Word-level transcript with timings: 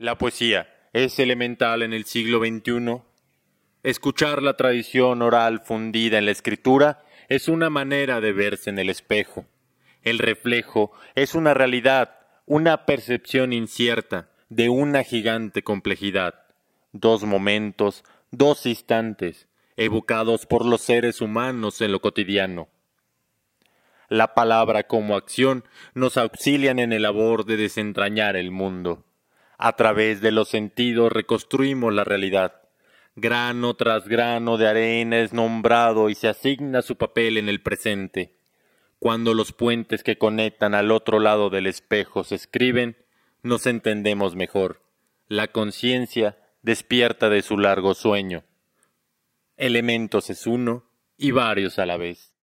La 0.00 0.16
poesía 0.16 0.72
es 0.92 1.18
elemental 1.18 1.82
en 1.82 1.92
el 1.92 2.04
siglo 2.04 2.38
XXI. 2.38 3.02
Escuchar 3.82 4.44
la 4.44 4.56
tradición 4.56 5.22
oral 5.22 5.58
fundida 5.58 6.18
en 6.18 6.26
la 6.26 6.30
escritura 6.30 7.02
es 7.28 7.48
una 7.48 7.68
manera 7.68 8.20
de 8.20 8.32
verse 8.32 8.70
en 8.70 8.78
el 8.78 8.90
espejo. 8.90 9.46
El 10.02 10.20
reflejo 10.20 10.92
es 11.16 11.34
una 11.34 11.52
realidad, 11.52 12.20
una 12.46 12.86
percepción 12.86 13.52
incierta 13.52 14.30
de 14.48 14.68
una 14.68 15.02
gigante 15.02 15.64
complejidad. 15.64 16.46
Dos 16.92 17.24
momentos, 17.24 18.04
dos 18.30 18.66
instantes, 18.66 19.48
evocados 19.76 20.46
por 20.46 20.64
los 20.64 20.80
seres 20.80 21.20
humanos 21.20 21.80
en 21.80 21.90
lo 21.90 22.00
cotidiano. 22.00 22.68
La 24.08 24.34
palabra 24.34 24.84
como 24.84 25.16
acción 25.16 25.64
nos 25.94 26.16
auxilian 26.16 26.78
en 26.78 26.92
el 26.92 27.02
labor 27.02 27.44
de 27.46 27.56
desentrañar 27.56 28.36
el 28.36 28.52
mundo. 28.52 29.04
A 29.58 29.74
través 29.74 30.20
de 30.20 30.30
los 30.30 30.48
sentidos 30.48 31.10
reconstruimos 31.10 31.92
la 31.92 32.04
realidad. 32.04 32.62
Grano 33.16 33.74
tras 33.74 34.06
grano 34.06 34.56
de 34.56 34.68
arena 34.68 35.18
es 35.18 35.32
nombrado 35.32 36.08
y 36.10 36.14
se 36.14 36.28
asigna 36.28 36.80
su 36.80 36.96
papel 36.96 37.36
en 37.36 37.48
el 37.48 37.60
presente. 37.60 38.36
Cuando 39.00 39.34
los 39.34 39.52
puentes 39.52 40.04
que 40.04 40.16
conectan 40.16 40.74
al 40.74 40.92
otro 40.92 41.18
lado 41.18 41.50
del 41.50 41.66
espejo 41.66 42.22
se 42.22 42.36
escriben, 42.36 42.96
nos 43.42 43.66
entendemos 43.66 44.36
mejor. 44.36 44.80
La 45.26 45.48
conciencia 45.48 46.38
despierta 46.62 47.28
de 47.28 47.42
su 47.42 47.58
largo 47.58 47.94
sueño. 47.94 48.44
Elementos 49.56 50.30
es 50.30 50.46
uno 50.46 50.84
y 51.16 51.32
varios 51.32 51.80
a 51.80 51.86
la 51.86 51.96
vez. 51.96 52.32